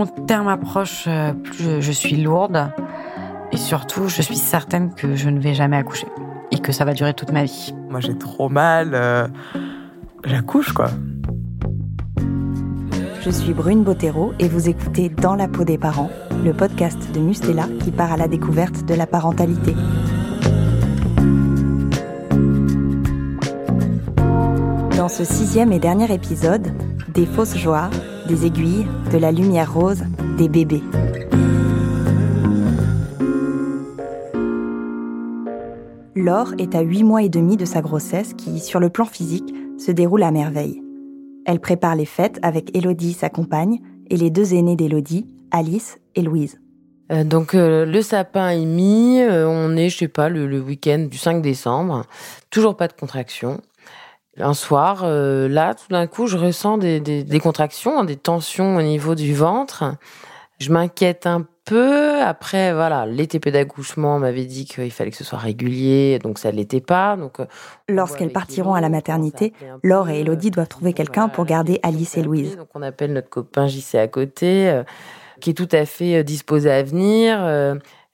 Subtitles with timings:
[0.00, 2.72] mon terme approche, euh, plus je suis lourde.
[3.52, 6.06] Et surtout, je suis certaine que je ne vais jamais accoucher.
[6.52, 7.74] Et que ça va durer toute ma vie.
[7.90, 8.92] Moi, j'ai trop mal.
[8.94, 9.28] Euh,
[10.24, 10.88] j'accouche, quoi.
[13.20, 16.10] Je suis Brune Bottero et vous écoutez Dans la peau des parents,
[16.42, 19.74] le podcast de Mustela qui part à la découverte de la parentalité.
[24.96, 26.72] Dans ce sixième et dernier épisode,
[27.12, 27.90] des fausses joies,
[28.30, 30.04] des aiguilles, de la lumière rose,
[30.38, 30.84] des bébés.
[36.14, 39.52] Laure est à 8 mois et demi de sa grossesse qui, sur le plan physique,
[39.78, 40.80] se déroule à merveille.
[41.44, 43.80] Elle prépare les fêtes avec Elodie, sa compagne,
[44.10, 46.60] et les deux aînés d'Elodie, Alice et Louise.
[47.10, 50.60] Euh, donc euh, le sapin est mis, euh, on est, je sais pas, le, le
[50.60, 52.04] week-end du 5 décembre,
[52.50, 53.60] toujours pas de contraction.
[54.40, 58.82] Un soir, là, tout d'un coup, je ressens des, des, des, contractions, des tensions au
[58.82, 59.84] niveau du ventre.
[60.60, 62.20] Je m'inquiète un peu.
[62.20, 66.56] Après, voilà, l'ETP d'accouchement m'avait dit qu'il fallait que ce soit régulier, donc ça ne
[66.56, 67.16] l'était pas.
[67.16, 67.46] Donc, euh,
[67.88, 69.52] Lorsqu'elles partiront à la maternité,
[69.82, 72.56] Laure et Elodie doivent trouver quelqu'un pour garder Alice et Louise.
[72.56, 74.82] Donc on appelle notre copain JC à côté, euh,
[75.40, 77.38] qui est tout à fait euh, disposé à venir.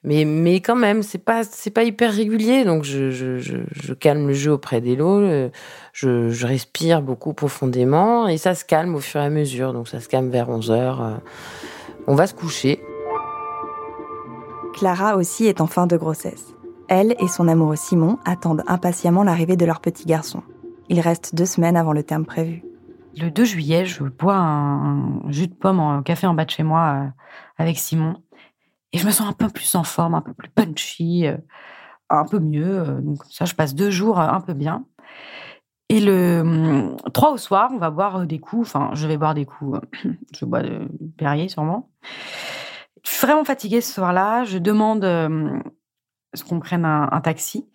[0.06, 2.64] Mais, mais quand même, c'est pas, c'est pas hyper régulier.
[2.64, 5.50] Donc, je, je, je, je calme le jeu auprès d'Elo.
[5.92, 9.72] Je, je respire beaucoup profondément et ça se calme au fur et à mesure.
[9.72, 11.20] Donc, ça se calme vers 11 heures.
[12.06, 12.80] On va se coucher.
[14.74, 16.54] Clara aussi est en fin de grossesse.
[16.88, 20.42] Elle et son amoureux Simon attendent impatiemment l'arrivée de leur petit garçon.
[20.88, 22.62] Il reste deux semaines avant le terme prévu.
[23.18, 26.62] Le 2 juillet, je bois un jus de pomme en café en bas de chez
[26.62, 27.08] moi euh,
[27.56, 28.16] avec Simon.
[28.92, 31.36] Et je me sens un peu plus en forme, un peu plus punchy, euh,
[32.10, 32.80] un peu mieux.
[32.80, 34.86] Euh, donc ça, je passe deux jours un peu bien.
[35.88, 38.66] Et le 3 au soir, on va boire des coups.
[38.66, 39.80] Enfin, je vais boire des coups.
[40.34, 41.90] Je bois de Perrier sûrement.
[43.04, 44.44] Je suis vraiment fatiguée ce soir-là.
[44.44, 45.60] Je demande euh,
[46.34, 47.68] ce qu'on prenne un, taxi?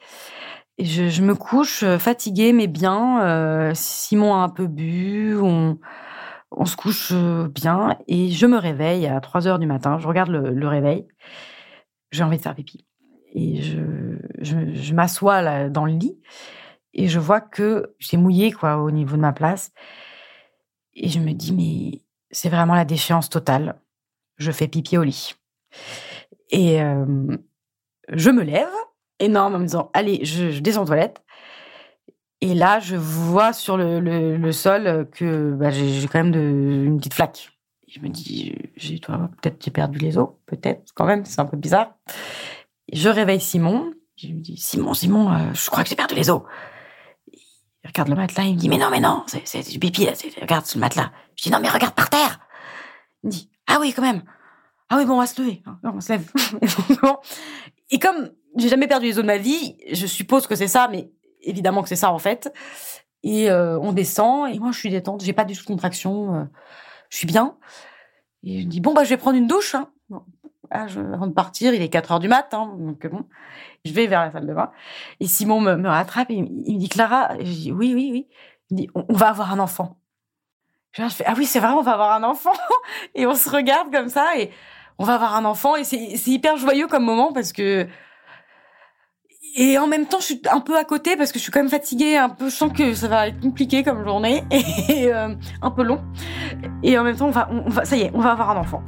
[0.78, 3.22] Et je, me couche euh, fatiguée, mais bien.
[3.22, 5.38] Euh, Simon a un peu bu.
[5.42, 5.80] On,
[6.52, 7.98] on se couche euh, bien.
[8.08, 9.98] Et je me réveille à 3 heures du matin.
[9.98, 11.08] Je regarde le, réveil.
[12.12, 12.86] J'ai envie de faire pipi.
[13.34, 16.20] Et je m'assois dans le lit.
[16.94, 19.72] Et je vois que j'ai mouillé quoi au niveau de ma place.
[20.94, 22.02] Et je me dis, mais
[22.32, 23.78] c'est vraiment la déchéance totale
[24.42, 25.36] je fais pipi au lit.
[26.50, 27.38] Et euh,
[28.10, 28.68] je me lève,
[29.20, 31.24] énorme, en me disant, allez, je, je descends aux toilettes.
[32.42, 37.14] Et là, je vois sur le, le, sol que bah, j'ai quand même une petite
[37.14, 37.52] flaque.
[37.88, 41.94] Je me dis, peut-être j'ai perdu les os, peut-être, quand même, c'est un peu bizarre.
[42.92, 43.94] Je réveille Simon.
[44.16, 46.42] Je lui dis, Simon, Simon, euh, je crois que j'ai perdu les os.
[47.32, 50.08] Il regarde le matelas, il me dit, mais non, mais non, c'est du pipi,
[50.40, 51.12] regarde sur le matelas.
[51.36, 52.40] Je dis, non, mais regarde par terre.
[53.24, 54.24] Il me dit, ah oui, quand même.
[54.90, 55.62] Ah oui, bon, on va se lever.
[55.84, 56.32] On se lève.
[57.92, 60.88] et comme j'ai jamais perdu les os de ma vie, je suppose que c'est ça,
[60.90, 61.12] mais
[61.44, 62.54] évidemment que c'est ça en fait.
[63.24, 66.44] Et euh, on descend, et moi je suis détente, j'ai pas du tout contraction, euh,
[67.10, 67.58] je suis bien.
[68.44, 69.76] Et je dis, bon, bah je vais prendre une douche.
[69.76, 69.90] Hein.
[70.72, 73.26] Ah, avant de partir, il est 4 heures du mat, hein, donc bon,
[73.86, 74.72] je vais vers la salle de bain.
[75.20, 76.44] Et Simon me, rattrape et il
[76.76, 78.28] me dit, Clara, je dis, oui, oui, oui.
[78.70, 79.98] Il me dit, on, on va avoir un enfant.
[80.94, 82.54] Je fais, ah oui, c'est vrai, on va avoir un enfant.
[83.16, 84.52] et on se regarde comme ça et
[84.98, 85.76] on va avoir un enfant.
[85.76, 85.98] Et c'est
[86.28, 87.88] hyper joyeux comme moment parce que.
[89.56, 91.60] Et en même temps, je suis un peu à côté parce que je suis quand
[91.60, 92.50] même fatiguée, un peu.
[92.50, 96.02] Je sens que ça va être compliqué comme journée et euh, un peu long.
[96.84, 98.58] Et en même temps, on va, on va, ça y est, on va avoir un
[98.58, 98.82] enfant.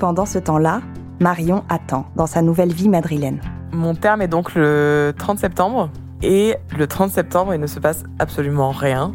[0.00, 0.82] Pendant ce temps-là,
[1.20, 3.40] Marion attend dans sa nouvelle vie madrilène.
[3.72, 5.90] Mon terme est donc le 30 septembre.
[6.22, 9.12] Et le 30 septembre, il ne se passe absolument rien.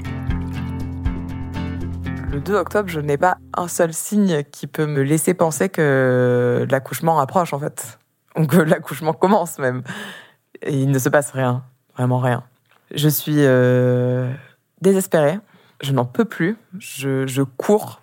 [2.31, 6.65] Le 2 octobre, je n'ai pas un seul signe qui peut me laisser penser que
[6.69, 7.99] l'accouchement approche, en fait.
[8.37, 9.83] Ou que l'accouchement commence, même.
[10.61, 11.63] Et il ne se passe rien.
[11.95, 12.43] Vraiment rien.
[12.93, 14.31] Je suis euh,
[14.81, 15.39] désespérée.
[15.81, 16.57] Je n'en peux plus.
[16.77, 18.01] Je, cours.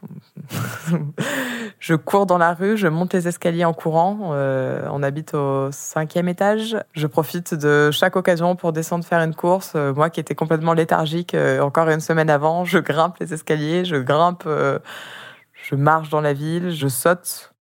[1.78, 4.30] je cours dans la rue, je monte les escaliers en courant.
[4.32, 6.78] Euh, on habite au cinquième étage.
[6.94, 9.72] Je profite de chaque occasion pour descendre faire une course.
[9.76, 13.96] Euh, moi qui étais complètement léthargique encore une semaine avant, je grimpe les escaliers, je
[13.96, 17.52] grimpe, je marche dans la ville, je saute.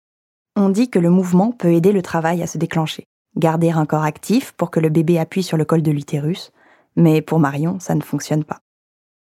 [0.58, 3.08] On dit que le mouvement peut aider le travail à se déclencher.
[3.36, 6.52] Garder un corps actif pour que le bébé appuie sur le col de l'utérus.
[6.96, 8.60] Mais pour Marion, ça ne fonctionne pas.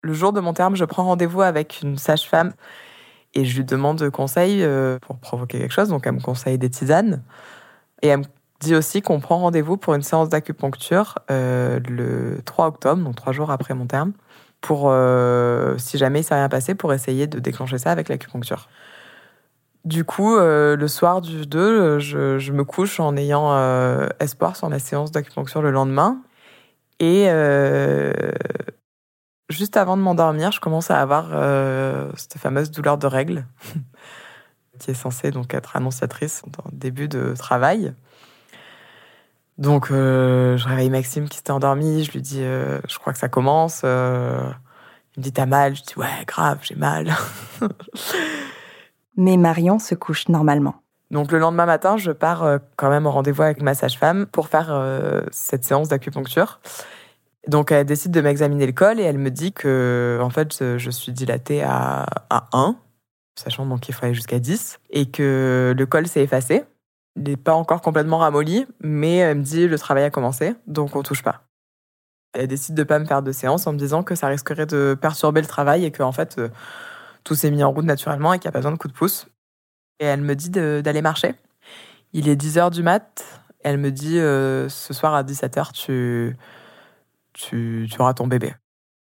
[0.03, 2.53] Le jour de mon terme, je prends rendez-vous avec une sage-femme
[3.33, 5.89] et je lui demande conseil euh, pour provoquer quelque chose.
[5.89, 7.21] Donc, elle me conseille des tisanes.
[8.01, 8.25] Et elle me
[8.61, 13.33] dit aussi qu'on prend rendez-vous pour une séance d'acupuncture euh, le 3 octobre, donc trois
[13.33, 14.13] jours après mon terme.
[14.61, 14.93] pour,
[15.77, 18.69] si jamais il s'est rien passé, pour essayer de déclencher ça avec l'acupuncture.
[19.87, 23.55] Du coup, le soir du 2, je, je, me couche en ayant
[24.19, 26.21] espoir sur la séance d'acupuncture le lendemain.
[26.99, 27.29] Et
[29.49, 33.45] juste avant de m'endormir, je commence à avoir euh, cette fameuse douleur de règles,
[34.79, 37.93] qui est censée donc être annonciatrice le début de travail.
[39.57, 42.03] Donc, euh, je réveille Maxime qui s'était endormi.
[42.03, 43.81] Je lui dis, euh, je crois que ça commence.
[43.81, 45.75] il me dit, t'as mal?
[45.75, 47.15] Je dis, ouais, grave, j'ai mal.
[49.17, 50.75] Mais Marion se couche normalement.
[51.11, 54.71] Donc, le lendemain matin, je pars quand même au rendez-vous avec ma sage-femme pour faire
[55.31, 56.59] cette séance d'acupuncture.
[57.47, 60.89] Donc elle décide de m'examiner le col et elle me dit que en fait je
[60.89, 62.75] suis dilatée à, à 1,
[63.39, 66.63] sachant donc qu'il faut aller jusqu'à 10, et que le col s'est effacé.
[67.15, 70.95] Il n'est pas encore complètement ramolli, mais elle me dit le travail a commencé, donc
[70.95, 71.43] on touche pas.
[72.33, 74.95] Elle décide de pas me faire de séance en me disant que ça risquerait de
[74.99, 76.49] perturber le travail et que en fait euh,
[77.27, 78.93] tout s'est mis en route naturellement et qu'il n'y a pas besoin de coup de
[78.93, 79.27] pouce.
[79.99, 81.35] Et elle me dit d'aller marcher.
[82.13, 83.41] Il est 10h du mat.
[83.65, 86.37] Elle me dit euh, ce soir à 17h tu
[87.33, 88.55] tu, auras ton bébé.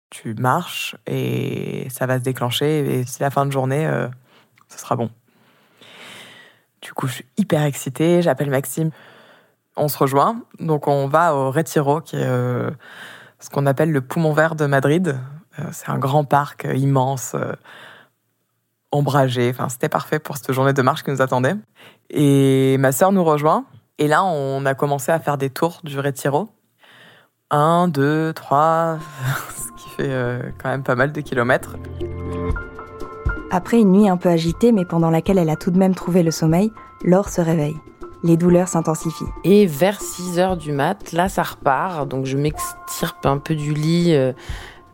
[0.09, 4.07] Tu marches et ça va se déclencher et c'est la fin de journée, euh,
[4.67, 5.11] ce sera bon.
[6.81, 8.89] Du coup, je suis hyper excitée, j'appelle Maxime,
[9.75, 10.41] on se rejoint.
[10.59, 12.71] Donc on va au Retiro, qui est euh,
[13.39, 15.19] ce qu'on appelle le poumon vert de Madrid.
[15.71, 17.35] C'est un grand parc immense,
[18.91, 19.49] ombragé.
[19.49, 21.55] Enfin, c'était parfait pour cette journée de marche qui nous attendait.
[22.09, 23.65] Et ma sœur nous rejoint.
[23.99, 26.49] Et là, on a commencé à faire des tours du Retiro.
[27.49, 28.99] 1, 2, 3,
[29.55, 31.77] ce qui fait euh, quand même pas mal de kilomètres.
[33.49, 36.21] Après une nuit un peu agitée, mais pendant laquelle elle a tout de même trouvé
[36.23, 36.71] le sommeil,
[37.03, 37.77] Laure se réveille.
[38.23, 39.25] Les douleurs s'intensifient.
[39.45, 42.07] Et vers 6 heures du mat, là, ça repart.
[42.07, 44.33] Donc, je m'extirpe un peu du lit euh,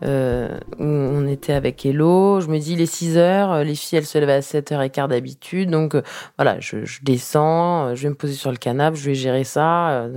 [0.03, 2.39] euh, où on était avec Hello.
[2.39, 3.63] Je me dis, il est 6 heures.
[3.63, 5.69] Les filles, elles se lèvent à 7h15 d'habitude.
[5.69, 5.95] Donc,
[6.38, 10.07] voilà, je, descends, je vais me poser sur le canapé, je vais gérer ça.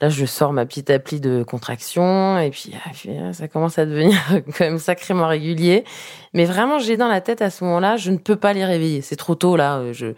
[0.00, 2.90] Là, je sors ma petite appli de contraction et puis, ah,
[3.22, 4.18] ah, ça commence à devenir
[4.58, 5.84] quand même sacrément régulier.
[6.32, 9.02] Mais vraiment, j'ai dans la tête à ce moment-là, je ne peux pas les réveiller.
[9.02, 9.78] C'est trop tôt là.
[9.78, 10.14] Euh,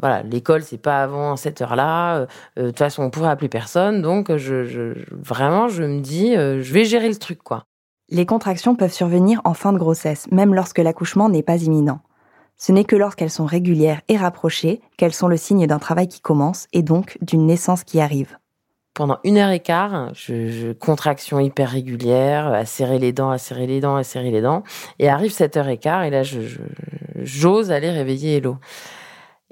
[0.00, 2.18] voilà, l'école c'est pas avant cette heure-là.
[2.18, 2.26] Euh,
[2.58, 4.00] euh, de toute façon, on pourrait appeler personne.
[4.00, 7.66] Donc, vraiment, je me dis, je vais gérer le truc quoi.
[8.10, 12.00] Les contractions peuvent survenir en fin de grossesse, même lorsque l'accouchement n'est pas imminent.
[12.56, 16.20] Ce n'est que lorsqu'elles sont régulières et rapprochées qu'elles sont le signe d'un travail qui
[16.20, 18.36] commence et donc d'une naissance qui arrive
[18.92, 23.66] pendant une heure et quart, je, contraction hyper régulière, à serrer les dents, à serrer
[23.66, 24.62] les dents, à serrer les dents.
[24.98, 26.22] Et arrive cette heure et quart, et là,
[27.22, 28.58] j'ose aller réveiller Hello.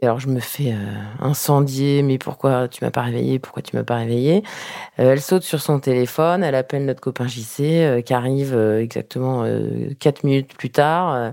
[0.00, 0.76] Et alors, je me fais euh,
[1.18, 4.44] incendier, mais pourquoi tu m'as pas réveillé Pourquoi tu m'as pas réveillé
[5.00, 9.44] euh, Elle saute sur son téléphone, elle appelle notre copain JC, euh, qui arrive exactement
[9.98, 11.32] quatre minutes plus tard.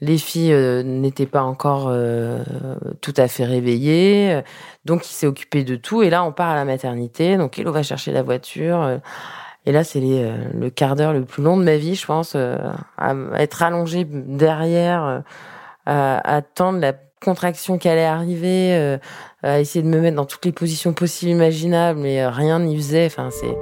[0.00, 0.54] Les filles
[0.84, 1.92] n'étaient pas encore
[3.00, 4.42] tout à fait réveillées,
[4.84, 6.02] donc il s'est occupé de tout.
[6.02, 7.36] Et là, on part à la maternité.
[7.36, 9.00] Donc Hello va chercher la voiture.
[9.66, 13.14] Et là, c'est le quart d'heure le plus long de ma vie, je pense, à
[13.36, 15.24] être allongée derrière,
[15.84, 16.92] à attendre la
[17.24, 18.98] contraction qui allait arriver,
[19.42, 23.06] à essayer de me mettre dans toutes les positions possibles, imaginables, mais rien n'y faisait.
[23.06, 23.56] Enfin, c'est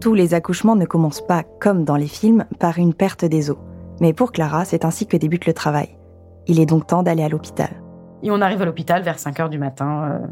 [0.00, 3.58] Tous les accouchements ne commencent pas, comme dans les films, par une perte des os.
[4.00, 5.98] Mais pour Clara, c'est ainsi que débute le travail.
[6.46, 7.82] Il est donc temps d'aller à l'hôpital.
[8.22, 10.26] Et on arrive à l'hôpital vers 5 heures du matin, euh,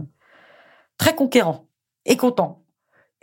[0.98, 1.66] très conquérant
[2.04, 2.62] et content.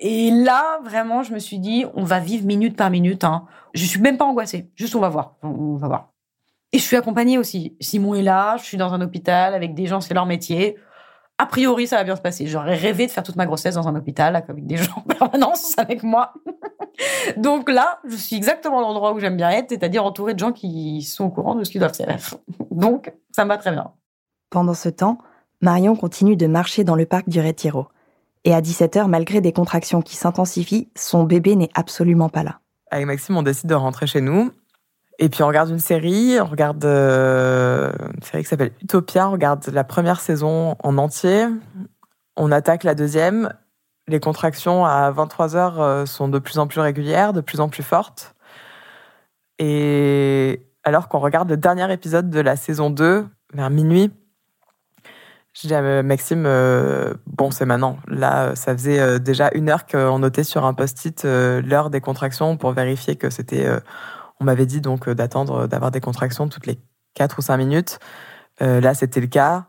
[0.04, 3.24] Et là, vraiment, je me suis dit, on va vivre minute par minute.
[3.24, 3.46] Hein.
[3.74, 6.10] Je suis même pas angoissée, juste on va voir, on va voir.
[6.72, 7.76] Et je suis accompagnée aussi.
[7.80, 10.78] Simon est là, je suis dans un hôpital avec des gens, c'est leur métier
[11.38, 12.48] a priori, ça va bien se passer.
[12.48, 15.74] J'aurais rêvé de faire toute ma grossesse dans un hôpital avec des gens en permanence
[15.78, 16.34] avec moi.
[17.38, 21.02] Donc là, je suis exactement l'endroit où j'aime bien être, c'est-à-dire entourée de gens qui
[21.02, 22.36] sont au courant de ce qu'ils doivent faire.
[22.72, 23.92] Donc, ça me va très bien.
[24.52, 25.18] Pendant ce temps,
[25.62, 27.88] Marion continue de marcher dans le parc du Retiro.
[28.46, 32.60] Et à 17h, malgré des contractions qui s'intensifient, son bébé n'est absolument pas là.
[32.92, 34.52] Avec Maxime, on décide de rentrer chez nous.
[35.20, 39.32] Et puis on regarde une série, on regarde euh, une série qui s'appelle Utopia, on
[39.32, 41.46] regarde la première saison en entier,
[42.36, 43.54] on attaque la deuxième.
[44.08, 47.70] Les contractions à 23 heures euh, sont de plus en plus régulières, de plus en
[47.70, 48.36] plus fortes.
[49.60, 54.12] Et alors qu'on regarde le dernier épisode de la saison 2, vers minuit,
[55.54, 57.98] je dis à Maxime, euh, bon, c'est maintenant.
[58.08, 62.72] Là, ça faisait déjà une heure qu'on notait sur un post-it l'heure des contractions pour
[62.72, 63.70] vérifier que c'était
[64.44, 66.78] on m'avait dit donc euh, d'attendre euh, d'avoir des contractions toutes les
[67.16, 68.00] 4 ou 5 minutes.
[68.62, 69.68] Euh, là, c'était le cas.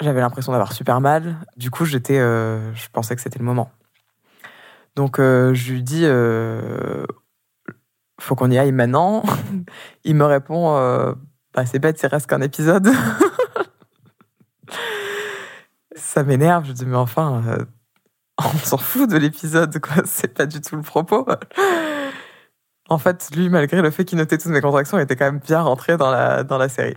[0.00, 1.36] J'avais l'impression d'avoir super mal.
[1.56, 3.70] Du coup, j'étais, je pensais que c'était le moment.
[4.94, 6.04] Donc je lui dis
[8.20, 9.22] faut qu'on y aille maintenant.
[10.04, 10.74] Il me répond
[11.54, 12.88] bah, c'est bête, il reste qu'un épisode.
[16.16, 16.64] ça m'énerve.
[16.66, 17.42] Je dis mais enfin
[18.38, 21.26] on s'en fout de l'épisode quoi, c'est pas du tout le propos.
[22.88, 25.40] En fait, lui, malgré le fait qu'il notait toutes mes contractions, il était quand même
[25.40, 26.94] bien rentré dans la, dans la série.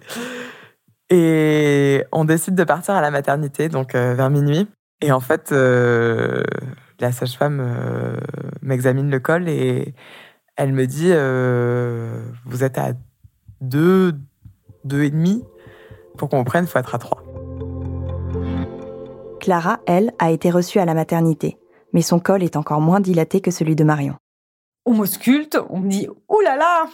[1.10, 4.68] Et on décide de partir à la maternité, donc euh, vers minuit.
[5.02, 6.44] Et en fait, euh,
[7.00, 8.16] la sage-femme euh,
[8.62, 9.96] m'examine le col et
[10.56, 11.12] elle me dit
[12.46, 12.92] Vous êtes à
[13.60, 14.14] deux,
[14.84, 15.44] deux et demi.
[16.18, 17.24] Pour qu'on prenne, faut être à trois.
[19.40, 21.58] Clara, elle, a été reçue à la maternité,
[21.94, 24.16] mais son col est encore moins dilaté que celui de Marion
[24.90, 26.86] on m'ausculte, on me dit Ouh là là,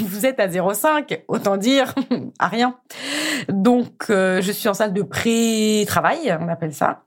[0.00, 1.92] vous êtes à 0,5, autant dire
[2.38, 2.78] à rien.
[3.48, 7.04] Donc, euh, je suis en salle de pré-travail, on appelle ça.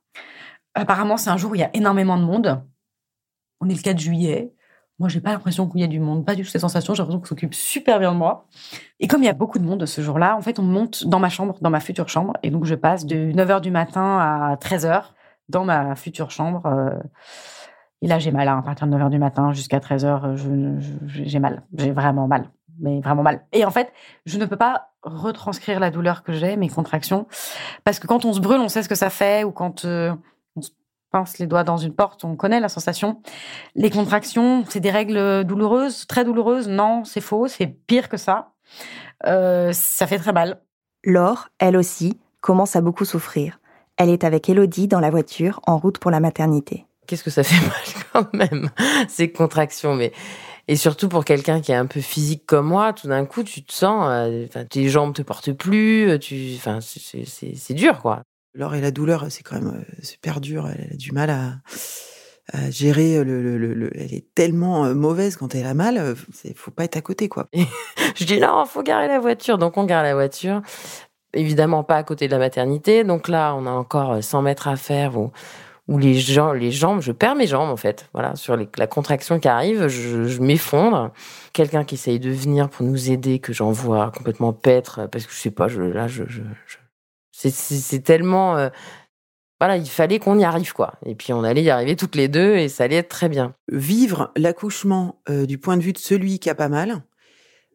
[0.74, 2.62] Apparemment, c'est un jour où il y a énormément de monde.
[3.62, 4.54] On est le 4 juillet.
[4.98, 6.94] Moi, j'ai pas l'impression qu'il y ait du monde, pas du tout cette sensation.
[6.94, 8.48] J'ai l'impression qu'on s'occupe super bien de moi.
[9.02, 11.20] Et comme il y a beaucoup de monde ce jour-là, en fait, on monte dans
[11.20, 12.34] ma chambre, dans ma future chambre.
[12.44, 15.12] Et donc, je passe de 9h du matin à 13h
[15.50, 16.66] dans ma future chambre.
[16.66, 16.98] Euh,
[18.02, 18.48] et là, j'ai mal.
[18.48, 20.38] Hein, à partir de 9h du matin jusqu'à 13h,
[21.08, 21.64] j'ai mal.
[21.78, 22.50] J'ai vraiment mal.
[22.80, 23.42] Mais vraiment mal.
[23.52, 23.92] Et en fait,
[24.26, 27.28] je ne peux pas retranscrire la douleur que j'ai, mes contractions.
[27.84, 29.44] Parce que quand on se brûle, on sait ce que ça fait.
[29.44, 30.14] Ou quand euh,
[31.16, 33.22] pince les doigts dans une porte, on connaît la sensation.
[33.74, 36.68] Les contractions, c'est des règles douloureuses, très douloureuses.
[36.68, 37.48] Non, c'est faux.
[37.48, 38.52] C'est pire que ça.
[39.26, 40.60] Euh, ça fait très mal.
[41.06, 43.62] Laure, elle aussi, commence à beaucoup souffrir.
[43.96, 47.44] Elle est avec Elodie dans la voiture en route pour la maternité qu'est-ce que ça
[47.44, 48.70] fait mal quand même,
[49.08, 49.96] ces contractions.
[49.96, 50.12] Mais
[50.68, 53.64] et surtout pour quelqu'un qui est un peu physique comme moi, tout d'un coup, tu
[53.64, 58.24] te sens, euh, tes jambes te portent plus, tu, enfin, c'est dur, quoi.
[58.56, 60.68] Alors, et la douleur, c'est quand même euh, super dur.
[60.68, 61.60] Elle a du mal à,
[62.70, 66.16] gérer le, le, Elle est tellement euh, mauvaise quand elle a mal.
[66.44, 67.48] Il faut pas être à côté, quoi.
[68.16, 69.58] je dis non, faut garer la voiture.
[69.58, 70.62] Donc on gare la voiture.
[71.34, 73.04] Évidemment pas à côté de la maternité.
[73.04, 75.18] Donc là, on a encore 100 mètres à faire
[75.88, 78.10] où les, jambes, je perds mes jambes en fait.
[78.14, 81.12] Voilà, sur la contraction qui arrive, je, m'effondre.
[81.54, 85.38] Quelqu'un qui essaye de venir pour nous aider, que j'envoie complètement paître, parce que je
[85.38, 86.24] sais pas, là, je,
[87.36, 88.70] c'est tellement, euh,
[89.60, 90.94] voilà, il fallait qu'on y arrive quoi.
[91.06, 93.56] Et puis on allait y arriver toutes les deux et ça allait être très bien.
[93.70, 97.04] Vivre l'accouchement euh, du point de vue de celui qui a pas mal,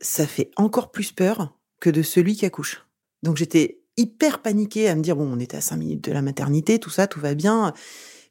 [0.00, 2.86] ça fait encore plus peur que de celui qui accouche.
[3.22, 6.22] Donc j'étais hyper paniquée à me dire, bon, on était à cinq minutes de la
[6.22, 7.74] maternité, tout ça, tout va bien.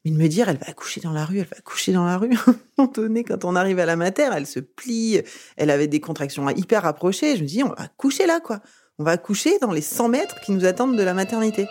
[0.05, 2.17] Mais de me dire, elle va accoucher dans la rue, elle va accoucher dans la
[2.17, 2.31] rue.
[2.77, 5.21] À un donné, quand on arrive à la mater, elle se plie,
[5.57, 7.35] elle avait des contractions hyper rapprochées.
[7.35, 8.61] Je me dis, on va accoucher là, quoi.
[9.01, 11.67] On va accoucher dans les 100 mètres qui nous attendent de la maternité.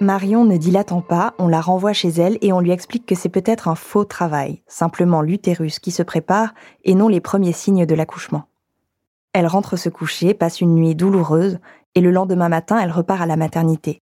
[0.00, 3.28] Marion ne dilatant pas, on la renvoie chez elle et on lui explique que c'est
[3.28, 7.94] peut-être un faux travail, simplement l'utérus qui se prépare et non les premiers signes de
[7.94, 8.48] l'accouchement.
[9.32, 11.60] Elle rentre se coucher, passe une nuit douloureuse
[11.94, 14.00] et le lendemain matin, elle repart à la maternité.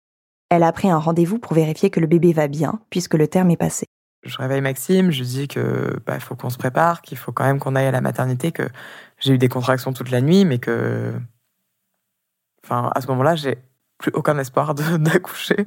[0.49, 3.51] Elle a pris un rendez-vous pour vérifier que le bébé va bien, puisque le terme
[3.51, 3.85] est passé.
[4.23, 7.45] Je réveille Maxime, je lui dis que bah, faut qu'on se prépare, qu'il faut quand
[7.45, 8.63] même qu'on aille à la maternité, que
[9.19, 11.13] j'ai eu des contractions toute la nuit, mais que,
[12.63, 13.57] enfin, à ce moment-là, j'ai
[13.97, 15.65] plus aucun espoir d'accoucher.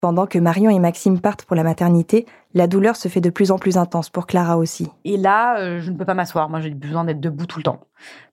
[0.00, 3.50] Pendant que Marion et Maxime partent pour la maternité, la douleur se fait de plus
[3.50, 4.88] en plus intense pour Clara aussi.
[5.04, 6.48] Et là, euh, je ne peux pas m'asseoir.
[6.48, 7.80] Moi, j'ai besoin d'être debout tout le temps.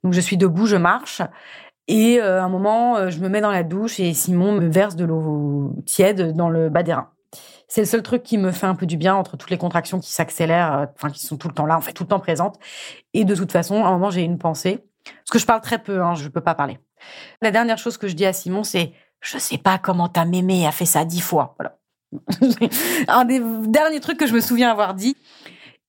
[0.03, 1.21] Donc, je suis debout, je marche.
[1.89, 4.69] Et euh, à un moment, euh, je me mets dans la douche et Simon me
[4.69, 7.09] verse de l'eau tiède dans le bas des reins.
[7.67, 9.99] C'est le seul truc qui me fait un peu du bien entre toutes les contractions
[9.99, 12.19] qui s'accélèrent, euh, enfin qui sont tout le temps là, en fait, tout le temps
[12.19, 12.57] présentes.
[13.13, 14.85] Et de toute façon, à un moment, j'ai une pensée.
[15.03, 16.79] Parce que je parle très peu, hein, je peux pas parler.
[17.41, 20.67] La dernière chose que je dis à Simon, c'est je sais pas comment ta mémé
[20.67, 21.55] a fait ça dix fois.
[21.57, 21.77] Voilà.
[23.07, 25.15] un des derniers trucs que je me souviens avoir dit.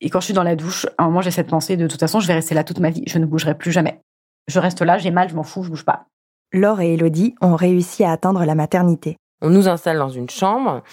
[0.01, 1.99] Et quand je suis dans la douche, à un moment, j'ai cette pensée de toute
[1.99, 4.01] façon, je vais rester là toute ma vie, je ne bougerai plus jamais
[4.49, 6.07] je reste là, j'ai mal, je m'en fous, je bouge pas.
[6.51, 9.17] Laure et Elodie ont réussi à atteindre la maternité.
[9.41, 10.83] On nous installe dans une chambre.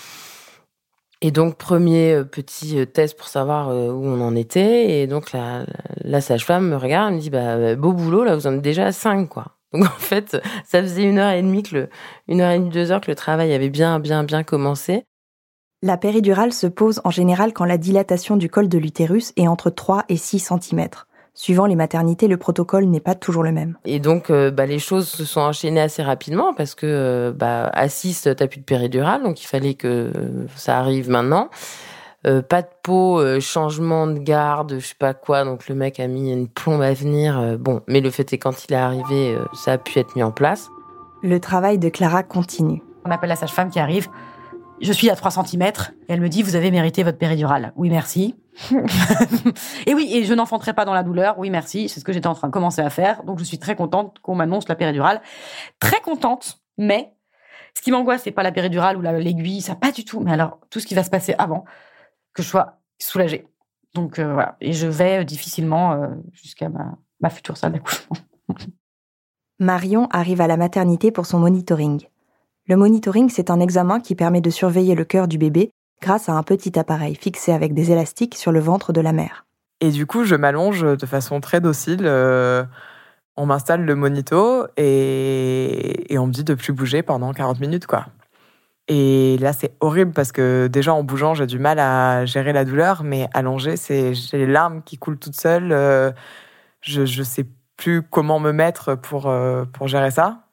[1.22, 5.00] Et donc, premier euh, petit euh, test pour savoir euh, où on en était.
[5.00, 8.54] Et donc, la, sage-femme me regarde, elle me dit bah, Beau boulot, là, vous en
[8.54, 9.56] êtes déjà à 5, quoi.
[9.72, 11.88] Donc, en fait, ça faisait une heure et demie, que le,
[12.28, 15.04] une heure et demie, deux heures que le travail avait bien, bien, bien commencé.
[15.82, 19.70] La péridurale se pose en général quand la dilatation du col de l'utérus est entre
[19.70, 20.88] 3 et 6 cm
[21.36, 23.76] suivant les maternités, le protocole n'est pas toujours le même.
[23.84, 27.70] Et donc, euh, bah, les choses se sont enchaînées assez rapidement parce que, euh, bah,
[27.72, 30.10] à 6, t'as plus de péridurale, donc il fallait que
[30.56, 31.50] ça arrive maintenant.
[32.26, 36.08] Euh, pas de peau, changement de garde, je sais pas quoi, donc le mec a
[36.08, 37.56] mis une plombe à venir.
[37.60, 40.32] bon, mais le fait est quand il est arrivé, ça a pu être mis en
[40.32, 40.68] place.
[41.22, 42.82] Le travail de Clara continue.
[43.04, 44.08] On appelle la sage-femme qui arrive
[44.80, 45.72] Je suis à 3 cm et
[46.08, 47.72] elle me dit Vous avez mérité votre péridurale.
[47.76, 48.34] Oui, merci.
[49.86, 51.38] et oui, et je n'enfanterai pas dans la douleur.
[51.38, 51.88] Oui, merci.
[51.88, 53.22] C'est ce que j'étais en train de commencer à faire.
[53.24, 55.20] Donc, je suis très contente qu'on m'annonce la péridurale.
[55.78, 57.12] Très contente, mais
[57.74, 60.20] ce qui m'angoisse, c'est pas la péridurale ou l'aiguille, ça pas du tout.
[60.20, 61.64] Mais alors, tout ce qui va se passer avant,
[62.32, 63.46] que je sois soulagée.
[63.94, 64.56] Donc, euh, voilà.
[64.60, 68.16] Et je vais euh, difficilement euh, jusqu'à ma, ma future salle d'accouchement.
[69.58, 72.06] Marion arrive à la maternité pour son monitoring.
[72.66, 76.32] Le monitoring, c'est un examen qui permet de surveiller le cœur du bébé grâce à
[76.32, 79.46] un petit appareil fixé avec des élastiques sur le ventre de la mère.
[79.80, 82.02] Et du coup, je m'allonge de façon très docile.
[82.04, 82.64] Euh,
[83.36, 88.06] on m'installe le monito et, on me dit de plus bouger pendant 40 minutes, quoi.
[88.88, 92.64] Et là, c'est horrible parce que déjà en bougeant, j'ai du mal à gérer la
[92.64, 95.72] douleur, mais allongé, c'est j'ai les larmes qui coulent toutes seules.
[95.72, 96.12] Euh,
[96.80, 100.44] je je sais plus comment me mettre pour euh, pour gérer ça.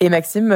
[0.00, 0.52] Et Maxime,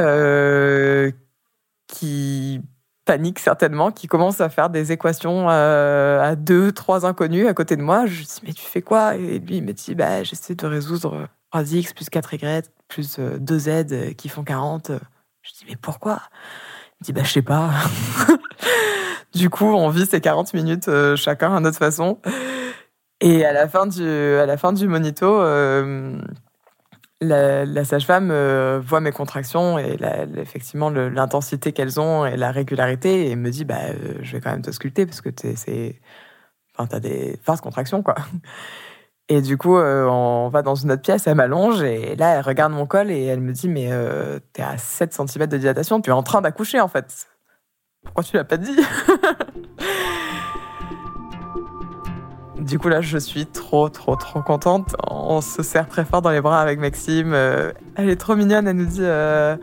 [1.87, 2.61] qui
[3.07, 7.75] panique certainement, qui commence à faire des équations euh, à deux, trois inconnus à côté
[7.75, 8.05] de moi.
[8.05, 9.15] Je lui dis, mais tu fais quoi?
[9.15, 14.13] Et lui, il me dit, bah, j'essaie de résoudre 3x plus 4y plus 2z euh,
[14.13, 14.91] qui font 40.
[15.41, 16.21] Je dis, mais pourquoi?
[16.91, 17.71] Il me dit, bah, je sais pas.
[19.33, 22.19] du coup, on vit ces 40 minutes euh, chacun à notre façon.
[23.21, 25.41] Et à la fin du, à la fin du monito,
[27.21, 29.97] la, sage-femme euh, voit mes contractions et
[30.37, 34.51] effectivement l'intensité qu'elles ont et la régularité et me dit bah euh, je vais quand
[34.51, 35.99] même te sculpter parce que c'est
[36.75, 38.15] enfin t'as des fortes contractions quoi.
[39.29, 42.45] Et du coup euh, on va dans une autre pièce elle m'allonge et là elle
[42.45, 43.89] regarde mon col et elle me dit mais
[44.53, 47.27] t'es à 7 cm de dilatation tu es en train d'accoucher en fait.
[48.03, 48.77] Pourquoi tu l'as pas dit?
[52.67, 54.93] Du coup, là, je suis trop, trop, trop contente.
[55.09, 57.31] On se serre très fort dans les bras avec Maxime.
[57.33, 58.67] Euh, elle est trop mignonne.
[58.67, 59.55] Elle nous dit euh,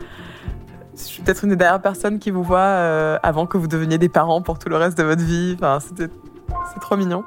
[0.97, 3.99] Je suis peut-être une des dernières personnes qui vous voit euh, avant que vous deveniez
[3.99, 5.53] des parents pour tout le reste de votre vie.
[5.53, 7.23] Enfin, c'est trop mignon.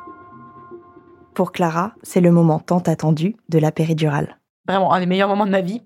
[1.34, 4.40] Pour Clara, c'est le moment tant attendu de la péridurale.
[4.66, 5.84] Vraiment, un des meilleurs moments de ma vie.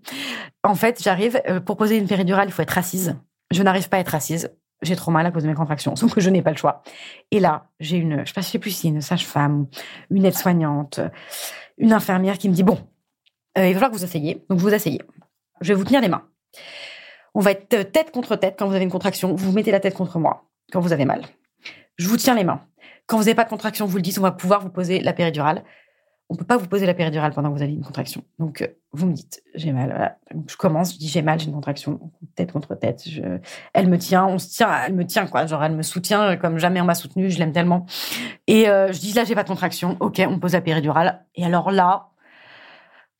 [0.64, 3.14] En fait, j'arrive, pour poser une péridurale, il faut être assise.
[3.50, 4.48] Je n'arrive pas à être assise
[4.82, 6.82] j'ai trop mal à cause de mes contractions, sauf que je n'ai pas le choix.
[7.30, 9.66] Et là, j'ai une, je sais plus si une sage-femme,
[10.10, 11.00] une aide-soignante,
[11.78, 12.78] une infirmière qui me dit bon,
[13.58, 14.44] euh, il va falloir que vous asseyez.
[14.48, 15.00] Donc vous vous asseyez.
[15.60, 16.24] Je vais vous tenir les mains.
[17.34, 19.34] On va être tête contre tête quand vous avez une contraction.
[19.34, 21.22] Vous mettez la tête contre moi quand vous avez mal.
[21.96, 22.62] Je vous tiens les mains.
[23.06, 25.12] Quand vous n'avez pas de contraction, vous le dites, on va pouvoir vous poser la
[25.12, 25.64] péridurale
[26.28, 28.24] on peut pas vous poser la péridurale pendant que vous avez une contraction.
[28.38, 30.16] Donc, euh, vous me dites, j'ai mal.
[30.46, 32.00] je commence, je dis, j'ai mal, j'ai une contraction,
[32.34, 33.04] tête contre tête.
[33.74, 35.46] Elle me tient, on se tient, elle me tient, quoi.
[35.46, 37.86] Genre, elle me soutient comme jamais on m'a soutenu, je l'aime tellement.
[38.46, 39.96] Et euh, je dis, là, j'ai pas de contraction.
[40.00, 41.24] Ok, on pose la péridurale.
[41.34, 42.08] Et alors là,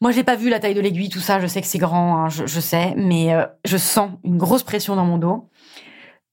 [0.01, 1.39] moi, j'ai pas vu la taille de l'aiguille, tout ça.
[1.39, 4.97] Je sais que c'est grand, hein, je, sais, mais euh, je sens une grosse pression
[4.97, 5.49] dans mon dos.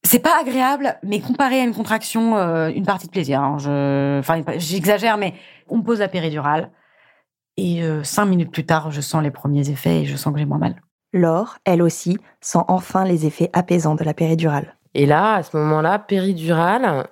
[0.03, 2.35] C'est pas agréable, mais comparé à une contraction,
[2.69, 3.41] une partie de plaisir.
[3.41, 3.57] Hein.
[3.59, 5.33] Je, enfin, j'exagère, mais
[5.67, 6.71] on pose la péridurale.
[7.59, 10.39] Et euh, cinq minutes plus tard, je sens les premiers effets et je sens que
[10.39, 10.81] j'ai moins mal.
[11.11, 14.77] Laure, elle aussi, sent enfin les effets apaisants de la péridurale.
[14.93, 17.07] Et là, à ce moment-là, péridurale,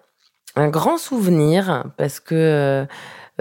[0.55, 2.85] un grand souvenir parce que euh,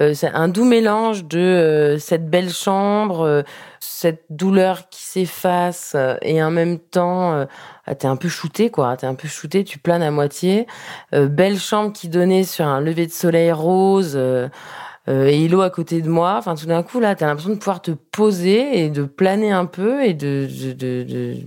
[0.01, 3.45] euh, c'est un doux mélange de cette belle chambre,
[3.87, 7.47] cette douleur qui s'efface et en même temps,
[7.87, 10.67] ah, t'es un peu shooté quoi, t'es un peu shooté, tu planes à moitié.
[11.13, 14.19] belle chambre qui donnait sur un lever de soleil rose
[15.09, 16.35] euh, et Hilo à côté de moi.
[16.37, 19.67] Enfin, tout d'un coup, là, t'as l'impression de pouvoir te poser et de planer un
[19.67, 20.49] peu et de,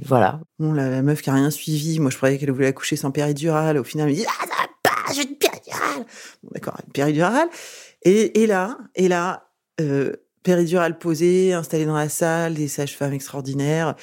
[0.05, 0.39] voilà.
[0.59, 3.77] Bon, la, meuf qui a rien suivi, moi, je croyais qu'elle voulait accoucher sans péridurale.
[3.77, 6.05] Au final, elle me dit, ah, ça pas, j'ai une péridurale.
[6.43, 7.49] Bon, d'accord, une péridurale.
[8.03, 9.49] Et, là, et là,
[9.81, 13.95] euh, péridurale posée, installée dans la salle, des sages-femmes extraordinaires.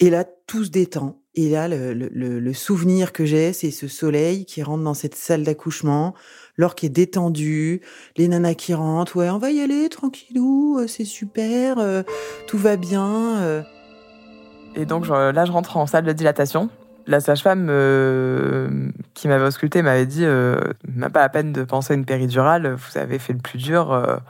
[0.00, 1.20] Et là, tout se détend.
[1.34, 6.14] Et là, le, souvenir que j'ai, c'est ce soleil qui rentre dans cette salle d'accouchement,
[6.56, 7.80] l'or qui est détendu,
[8.16, 12.02] les nanas qui rentrent, ouais, on va y aller tranquillou, euh, c'est super, euh,
[12.48, 13.36] tout va bien.
[13.38, 13.62] Euh.
[14.74, 16.70] Et donc là, je rentre en salle de dilatation.
[17.06, 17.66] La sage-femme
[19.14, 23.18] qui m'avait ausculté m'avait dit pas la peine de penser à une péridurale, vous avez
[23.18, 24.20] fait le plus dur.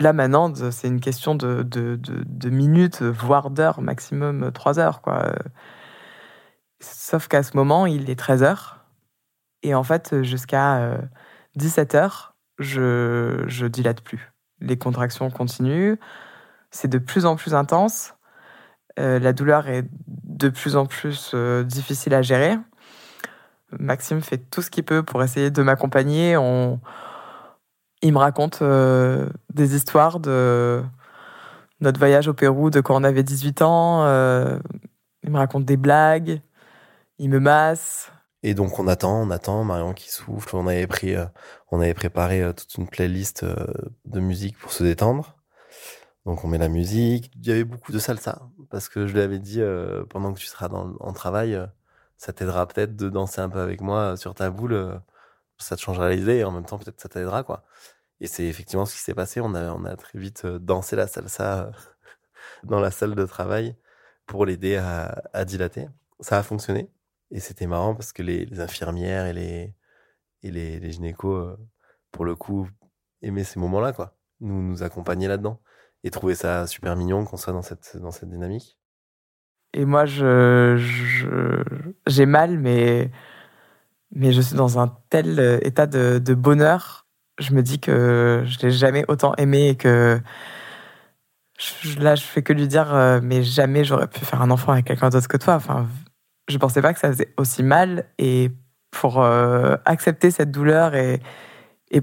[0.00, 5.00] Là, maintenant, c'est une question de, minutes, voire d'heures, maximum trois heures.
[5.00, 5.32] Quoi.
[6.80, 8.84] Sauf qu'à ce moment, il est 13 heures.
[9.62, 10.98] Et en fait, jusqu'à
[11.56, 14.32] 17 heures, je, je dilate plus.
[14.60, 15.96] Les contractions continuent.
[16.70, 18.14] C'est de plus en plus intense.
[18.98, 22.56] Euh, la douleur est de plus en plus euh, difficile à gérer.
[23.78, 26.36] Maxime fait tout ce qu'il peut pour essayer de m'accompagner.
[26.36, 26.80] On...
[28.02, 30.82] Il me raconte euh, des histoires de
[31.80, 34.04] notre voyage au Pérou de quand on avait 18 ans.
[35.22, 36.40] il me raconte des blagues.
[37.18, 38.10] Il me masse.
[38.42, 40.54] Et donc on attend, on attend, Marion qui souffle.
[40.56, 41.26] On avait pris, euh,
[41.70, 43.66] on avait préparé euh, toute une playlist euh,
[44.04, 45.36] de musique pour se détendre.
[46.26, 47.32] Donc on met la musique.
[47.36, 49.60] Il y avait beaucoup de salsa parce que je lui avais dit
[50.10, 51.58] pendant que tu seras dans, en travail,
[52.18, 55.00] ça t'aidera peut-être de danser un peu avec moi sur ta boule.
[55.58, 57.64] Ça te changera l'idée et en même temps peut-être ça t'aidera quoi.
[58.20, 59.40] Et c'est effectivement ce qui s'est passé.
[59.40, 61.70] On a, on a très vite dansé la salsa
[62.64, 63.76] dans la salle de travail
[64.26, 65.88] pour l'aider à, à dilater.
[66.20, 66.90] Ça a fonctionné.
[67.30, 69.74] Et c'était marrant parce que les, les, infirmières et les,
[70.42, 71.56] et les, les gynécos, euh,
[72.12, 72.68] pour le coup,
[73.22, 74.16] aimaient ces moments-là, quoi.
[74.40, 75.60] Nous, nous accompagner là-dedans.
[76.04, 78.78] Et trouver ça super mignon qu'on soit dans cette, dans cette dynamique.
[79.72, 80.76] Et moi, je,
[82.06, 83.10] j'ai mal, mais,
[84.14, 87.06] mais je suis dans un tel euh, état de, bonheur.
[87.38, 90.20] Je me dis que je l'ai jamais autant aimé et que
[91.58, 94.72] je, là, je fais que lui dire, euh, mais jamais j'aurais pu faire un enfant
[94.72, 95.54] avec quelqu'un d'autre que toi.
[95.54, 95.86] Enfin,
[96.48, 98.50] je pensais pas que ça faisait aussi mal et
[98.90, 101.20] pour euh, accepter cette douleur et,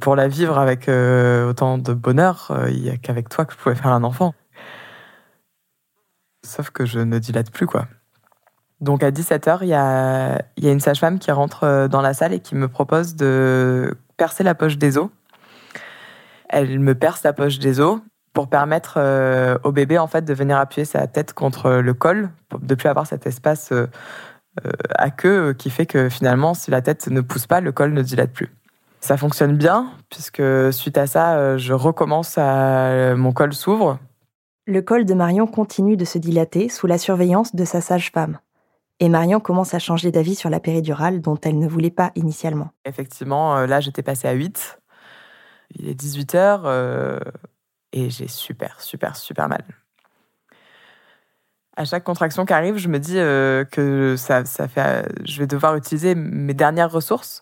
[0.01, 3.75] pour la vivre avec autant de bonheur, il n'y a qu'avec toi que je pouvais
[3.75, 4.33] faire un enfant.
[6.45, 7.87] Sauf que je ne dilate plus, quoi.
[8.83, 12.55] Donc à 17h, il y a, une sage-femme qui rentre dans la salle et qui
[12.55, 15.09] me propose de percer la poche des os.
[16.49, 17.99] Elle me perce la poche des os
[18.33, 18.99] pour permettre
[19.63, 22.29] au bébé en fait de venir appuyer sa tête contre le col,
[22.61, 23.71] ne plus avoir cet espace
[24.63, 27.71] euh, à queue euh, qui fait que finalement, si la tête ne pousse pas, le
[27.71, 28.51] col ne dilate plus.
[29.01, 33.15] Ça fonctionne bien, puisque suite à ça, euh, je recommence à.
[33.15, 33.97] Mon col s'ouvre.
[34.67, 38.37] Le col de Marion continue de se dilater sous la surveillance de sa sage-femme.
[38.99, 42.69] Et Marion commence à changer d'avis sur la péridurale dont elle ne voulait pas initialement.
[42.85, 44.79] Effectivement, là, j'étais passée à 8.
[45.75, 47.19] Il est 18h
[47.91, 49.63] et j'ai super, super, super mal
[51.75, 55.39] à chaque contraction qui arrive, je me dis euh, que ça, ça fait, euh, je
[55.39, 57.41] vais devoir utiliser mes dernières ressources.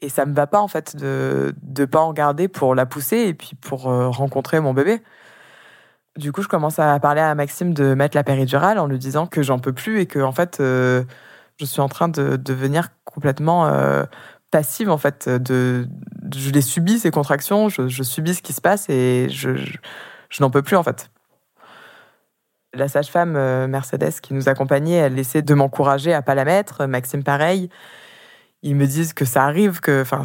[0.00, 3.18] Et ça me va pas, en fait, de ne pas en garder pour la pousser
[3.18, 5.00] et puis pour euh, rencontrer mon bébé.
[6.16, 9.26] Du coup, je commence à parler à Maxime de mettre la péridurale en lui disant
[9.26, 11.04] que j'en peux plus et que, en fait, je
[11.64, 13.66] suis en train de devenir complètement
[14.52, 15.28] passive, en fait.
[15.28, 15.88] De,
[16.32, 20.50] je les subis, ces contractions, je, subis ce qui se passe et je, je, n'en
[20.50, 21.10] peux plus, en fait.
[22.74, 26.86] La sage-femme euh, Mercedes qui nous accompagnait, elle essaie de m'encourager à pas la mettre.
[26.86, 27.68] Maxime, pareil.
[28.62, 30.22] Ils me disent que ça arrive, que, enfin,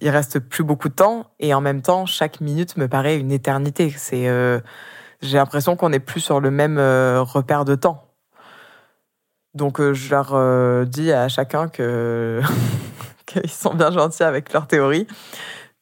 [0.00, 3.32] il reste plus beaucoup de temps, et en même temps, chaque minute me paraît une
[3.32, 3.92] éternité.
[3.96, 4.60] C'est, euh,
[5.24, 8.14] j'ai l'impression qu'on n'est plus sur le même euh, repère de temps.
[9.54, 15.06] Donc, je leur dis à chacun qu'ils sont bien gentils avec leur théorie,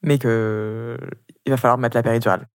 [0.02, 0.98] mais que
[1.46, 2.46] il va falloir mettre la péridurale.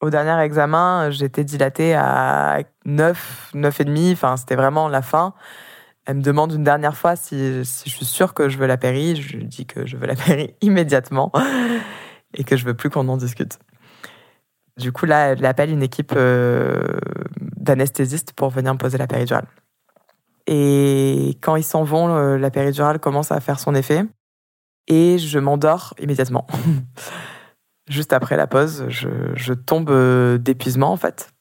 [0.00, 4.12] Au dernier examen, j'étais dilatée à 9, 9,5.
[4.12, 5.32] Enfin, c'était vraiment la fin.
[6.04, 8.76] Elle me demande une dernière fois si, si, je suis sûre que je veux la
[8.76, 9.16] péri.
[9.16, 11.32] Je lui dis que je veux la péri immédiatement
[12.34, 13.58] et que je veux plus qu'on en discute.
[14.78, 16.98] Du coup, là, elle appelle une équipe euh,
[17.56, 19.46] d'anesthésistes pour venir me poser la péridurale.
[20.46, 24.04] Et quand ils s'en vont, la péridurale commence à faire son effet
[24.86, 26.46] et je m'endors immédiatement.
[27.88, 31.33] juste après la pause, je, tombe euh, d'épuisement en fait.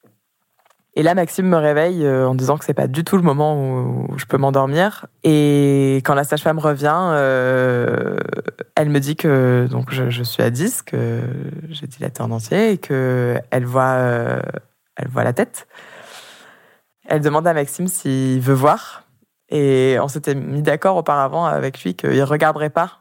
[0.95, 3.57] Et là, Maxime me réveille euh, en disant que c'est pas du tout le moment
[3.57, 5.07] où, je peux m'endormir.
[5.23, 8.17] Et quand la sage-femme revient, euh,
[8.75, 11.21] elle me dit que donc je, suis à 10, que
[11.69, 14.39] j'ai dilaté en entier et que elle voit,
[15.09, 15.67] voit la tête.
[17.07, 19.03] Elle demande à Maxime s'il veut voir.
[19.49, 22.99] Et on s'était mis d'accord auparavant avec lui qu'il regarderait pas.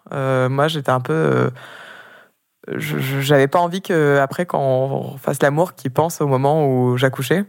[0.48, 1.50] moi, j'étais un peu
[2.74, 6.96] je n'avais pas envie que après quand on fasse l'amour qu'il pense au moment où
[6.96, 7.44] j'accouchais.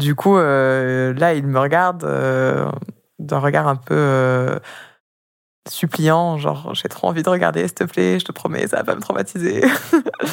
[0.00, 2.70] Du coup, euh, là, il me regarde euh,
[3.18, 4.58] d'un regard un peu euh,
[5.68, 8.84] suppliant, genre j'ai trop envie de regarder, s'il te plaît, je te promets, ça va
[8.84, 9.62] pas me traumatiser.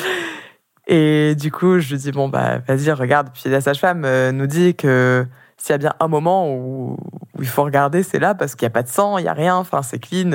[0.87, 3.29] Et du coup, je lui dis bon bah vas-y regarde.
[3.33, 5.27] Puis la sage-femme nous dit que
[5.57, 6.97] s'il y a bien un moment où,
[7.39, 9.33] il faut regarder, c'est là parce qu'il n'y a pas de sang, il y a
[9.33, 10.31] rien, enfin c'est clean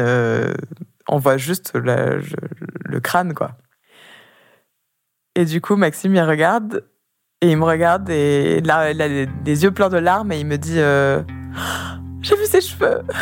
[1.09, 3.53] on voit juste le crâne, quoi.
[5.35, 6.85] Et du coup, Maxime, il regarde,
[7.43, 10.47] et il me regarde, et là, il a des yeux pleins de larmes, et il
[10.47, 11.23] me dit euh,
[12.23, 13.03] J'ai vu ses cheveux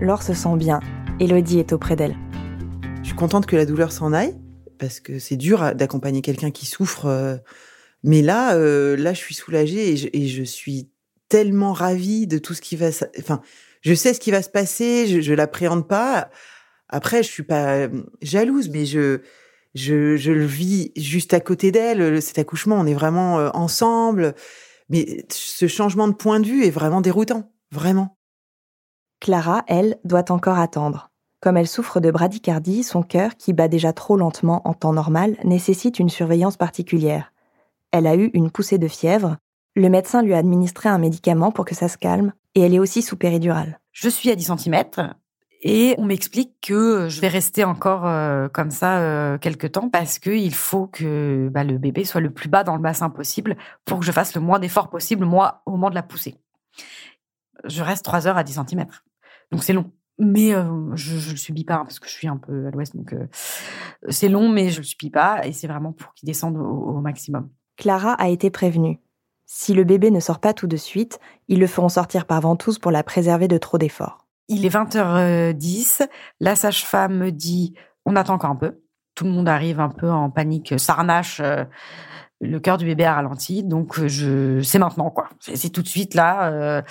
[0.00, 0.80] Laure se sent bien.
[1.18, 2.14] Elodie est auprès d'elle.
[3.02, 4.36] Je suis contente que la douleur s'en aille
[4.78, 7.06] parce que c'est dur d'accompagner quelqu'un qui souffre.
[7.06, 7.36] Euh,
[8.02, 10.90] mais là, euh, là, je suis soulagée et je, suis
[11.34, 12.90] tellement ravie de tout ce qui va.
[13.18, 13.40] Enfin,
[13.80, 16.30] je sais ce qui va se passer, je, je l'appréhende pas.
[16.88, 17.88] Après, je suis pas
[18.22, 19.18] jalouse, mais je,
[19.74, 22.22] je, je le vis juste à côté d'elle.
[22.22, 24.36] Cet accouchement, on est vraiment euh, ensemble.
[24.90, 28.16] Mais ce changement de point de vue est vraiment déroutant, vraiment.
[29.20, 31.10] Clara, elle, doit encore attendre.
[31.40, 35.36] Comme elle souffre de bradycardie, son cœur, qui bat déjà trop lentement en temps normal,
[35.42, 37.32] nécessite une surveillance particulière.
[37.90, 39.38] Elle a eu une poussée de fièvre.
[39.76, 42.78] Le médecin lui a administré un médicament pour que ça se calme, et elle est
[42.78, 43.80] aussi sous péridurale.
[43.90, 45.14] Je suis à 10 cm
[45.62, 50.18] et on m'explique que je vais rester encore euh, comme ça euh, quelques temps parce
[50.18, 53.98] qu'il faut que bah, le bébé soit le plus bas dans le bassin possible pour
[53.98, 56.36] que je fasse le moins d'efforts possible, moi, au moment de la poussée.
[57.64, 58.86] Je reste 3 heures à 10 cm.
[59.50, 59.90] Donc c'est long.
[60.18, 62.70] Mais euh, je, je le subis pas hein, parce que je suis un peu à
[62.70, 63.26] l'ouest, donc euh,
[64.10, 67.00] c'est long, mais je le subis pas et c'est vraiment pour qu'il descende au, au
[67.00, 67.48] maximum.
[67.76, 69.00] Clara a été prévenue.
[69.56, 72.80] Si le bébé ne sort pas tout de suite, ils le feront sortir par ventouse
[72.80, 74.26] pour la préserver de trop d'efforts.
[74.48, 76.08] Il est 20h10.
[76.40, 77.72] La sage-femme me dit
[78.04, 78.80] on attend encore un peu.
[79.14, 81.38] Tout le monde arrive un peu en panique, s'arnache.
[81.38, 81.64] euh,
[82.40, 85.28] le cœur du bébé a ralenti, donc euh, je c'est maintenant quoi.
[85.38, 86.50] C'est tout de suite là.
[86.50, 86.82] euh,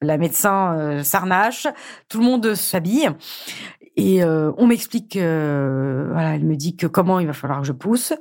[0.00, 1.66] la médecin euh, s'arnache,
[2.08, 3.10] tout le monde s'habille
[3.96, 5.14] et euh, on m'explique.
[5.14, 8.12] que, voilà, elle me dit que comment il va falloir que je pousse.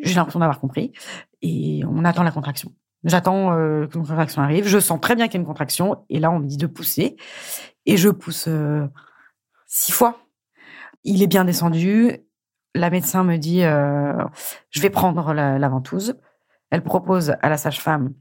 [0.00, 0.92] J'ai l'impression d'avoir compris
[1.42, 2.70] et on attend la contraction.
[3.04, 4.66] J'attends euh, que la contraction arrive.
[4.66, 6.66] Je sens très bien qu'il y a une contraction et là on me dit de
[6.66, 7.16] pousser
[7.86, 8.86] et je pousse euh,
[9.66, 10.18] six fois.
[11.04, 12.18] Il est bien descendu.
[12.74, 14.24] La médecin me dit euh,
[14.70, 16.14] je vais prendre la, ventouse.
[16.70, 18.14] Elle propose à la sage-femme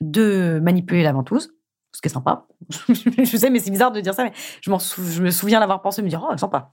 [0.00, 1.54] de manipuler la ventouse,
[1.92, 2.46] ce qui est sympa.
[2.88, 6.08] je sais, mais c'est bizarre de dire ça, mais je me souviens l'avoir pensé, me
[6.08, 6.72] dire oh sympa.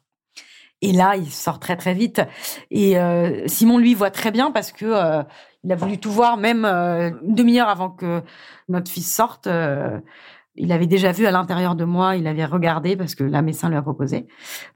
[0.81, 2.21] Et là, il sort très très vite.
[2.71, 5.23] Et euh, Simon lui voit très bien parce que euh,
[5.63, 8.21] il a voulu tout voir, même euh, une demi-heure avant que
[8.69, 9.47] notre fils sorte.
[9.47, 9.99] euh,
[10.55, 13.69] il avait déjà vu à l'intérieur de moi, il avait regardé parce que la médecin
[13.69, 14.27] lui a proposé.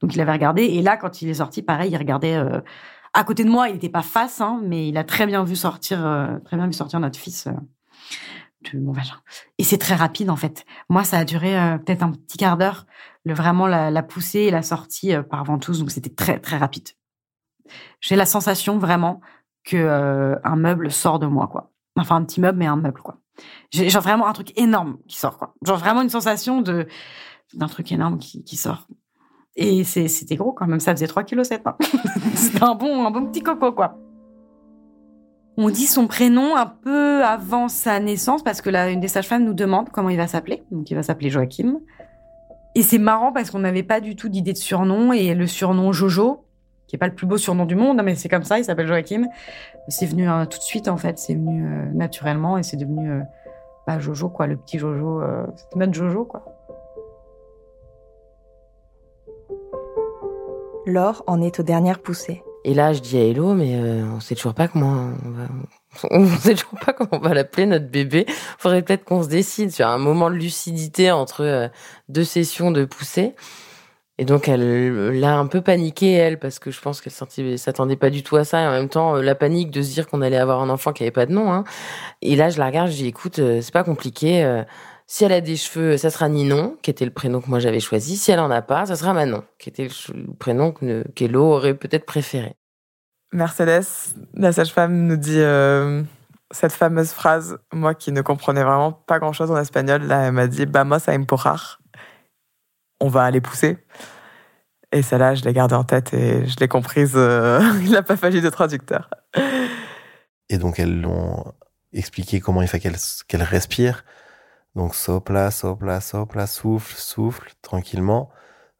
[0.02, 0.63] Donc il avait regardé.
[0.63, 2.62] Et là, quand il est sorti, pareil, il regardait euh,
[3.13, 3.68] à côté de moi.
[3.70, 6.68] Il n'était pas face, hein, mais il a très bien vu sortir, euh, très bien
[6.68, 7.48] vu sortir notre fils
[9.58, 10.65] Et c'est très rapide en fait.
[10.89, 12.86] Moi, ça a duré euh, peut-être un petit quart d'heure,
[13.26, 15.80] le vraiment la, poussée et la sortie euh, par ventouse.
[15.80, 16.89] Donc c'était très très rapide.
[18.02, 19.21] J'ai la sensation vraiment
[19.63, 21.71] que euh, un meuble sort de moi, quoi.
[21.97, 23.17] Enfin un petit meuble, mais un meuble, quoi.
[23.71, 25.56] J'ai genre vraiment un truc énorme qui sort, quoi.
[25.65, 26.88] Genre vraiment une sensation de
[27.54, 28.88] d'un truc énorme qui, sort.
[29.56, 31.41] Et c'était gros quand même, ça faisait 3 kg.
[31.52, 31.76] Hein.
[32.36, 33.95] C'était un bon, un bon petit coco, quoi.
[35.56, 39.44] On dit son prénom un peu avant sa naissance parce que là, une des sages-femmes
[39.44, 40.63] nous demande comment il va s'appeler.
[40.72, 41.80] Donc, il va s'appeler Joachim.
[42.76, 45.92] Et c'est marrant parce qu'on n'avait pas du tout d'idée de surnom et le surnom
[45.92, 46.44] Jojo,
[46.88, 48.88] qui est pas le plus beau surnom du monde, mais c'est comme ça, il s'appelle
[48.88, 49.28] Joachim.
[49.89, 53.12] C'est venu euh, tout de suite en fait, c'est venu euh, naturellement et c'est devenu
[53.12, 53.22] euh,
[53.86, 56.46] bah, Jojo quoi, le petit Jojo, euh, notre Jojo quoi.
[60.88, 62.44] Laure en est aux dernières poussées.
[62.65, 66.28] Et là, je dis à Hello, mais euh, on sait toujours pas comment on va.
[66.39, 68.26] Sait toujours pas comment on va l'appeler notre bébé.
[68.58, 71.67] Faudrait peut-être qu'on se décide sur un moment de lucidité entre euh,
[72.10, 73.36] deux sessions de poussée.
[74.19, 78.12] Et donc elle l'a un peu paniqué elle parce que je pense qu'elle s'attendait pas
[78.12, 80.21] du tout à ça et en même temps euh, la panique de se dire qu'on
[80.21, 81.52] allait avoir un enfant qui avait pas de nom.
[81.52, 81.63] Hein.
[82.21, 84.63] Et là je la regarde, je dis écoute c'est pas compliqué.
[85.08, 87.80] Si elle a des cheveux, ça sera Ninon, qui était le prénom que moi j'avais
[87.80, 88.18] choisi.
[88.18, 91.76] Si elle en a pas, ça sera Manon, qui était le prénom que qu'Hello aurait
[91.76, 92.56] peut-être préféré.
[93.32, 93.86] Mercedes,
[94.36, 96.04] la sage-femme, nous dit euh,
[96.52, 100.48] cette fameuse phrase, moi qui ne comprenais vraiment pas grand-chose en espagnol, là, elle m'a
[100.48, 101.80] dit Vamos a empujar.
[103.00, 103.78] On va aller pousser.
[104.92, 107.13] Et celle-là, je l'ai gardée en tête et je l'ai comprise.
[107.16, 109.10] euh, il n'a pas fallu de traducteur.
[110.50, 111.44] Et donc, elles l'ont
[111.92, 114.06] expliqué comment il faut qu'elle qu'elle respire.
[114.76, 118.30] Donc, sopla, sopla, sopla, souffle, souffle, tranquillement,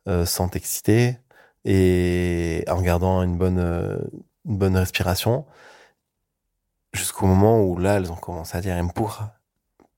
[0.08, 1.18] euh, sans t'exciter,
[1.66, 4.00] et en gardant une bonne, euh,
[4.46, 5.46] une bonne respiration,
[6.94, 9.36] jusqu'au moment où là, elles ont commencé à dire empuja,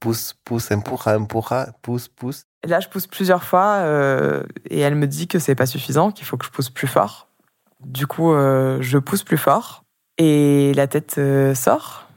[0.01, 2.45] pousse, pousse, empuja, empuja, pousse, pousse.
[2.65, 6.25] Là, je pousse plusieurs fois euh, et elle me dit que c'est pas suffisant, qu'il
[6.25, 7.29] faut que je pousse plus fort.
[7.85, 9.83] Du coup, je pousse plus fort
[10.17, 11.19] et la tête
[11.53, 12.07] sort.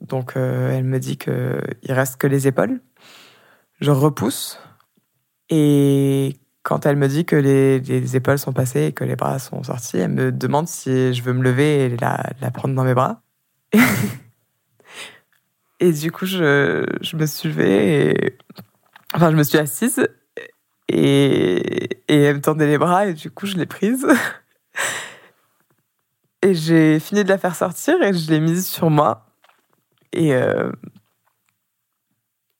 [0.00, 2.80] Donc, elle me dit que il reste que les épaules.
[3.82, 4.58] Je repousse
[5.50, 9.38] et quand elle me dit que les, les épaules sont passées et que les bras
[9.38, 12.22] sont sortis, elle me demande si je veux me lever et la,
[12.54, 13.22] prendre dans mes bras.
[15.80, 18.38] et du coup, je, me suis levée et
[19.14, 20.06] Enfin, je me suis assise
[20.88, 24.06] et, elle me tendait les bras et du coup, je l'ai prise.
[26.44, 29.26] Et j'ai fini de la faire sortir et je l'ai mise sur moi.
[30.12, 30.72] Et, euh,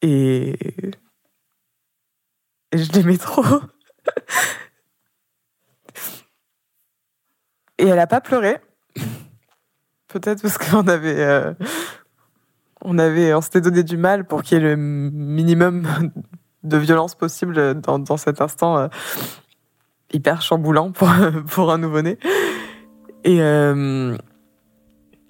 [0.03, 0.57] et
[2.73, 3.45] je l'aimais trop.
[7.79, 8.59] Et elle a pas pleuré.
[10.09, 11.53] Peut-être parce qu'on avait, euh,
[12.83, 15.87] on avait, on s'était donné du mal pour qu'il y ait le minimum
[16.63, 18.89] de violence possible dans, cet instant euh,
[20.13, 20.93] hyper chamboulant
[21.49, 22.19] pour, un nouveau-né.
[23.25, 24.17] Et, euh,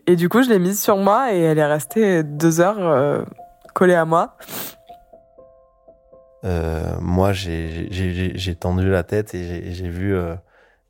[0.07, 3.25] et du coup, je l'ai mise sur moi et elle est restée deux heures
[3.75, 4.37] collée à moi.
[6.45, 7.89] Euh, moi, j'ai-
[8.59, 10.35] tendu la tête et j'ai- vu, euh,